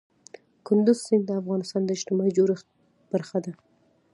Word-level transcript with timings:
کندز 0.67 0.97
سیند 1.05 1.23
د 1.27 1.31
افغانستان 1.41 1.81
د 1.85 1.89
اجتماعي 1.97 2.31
جوړښت 2.37 2.67
برخه 3.11 3.37
ده. 3.45 3.51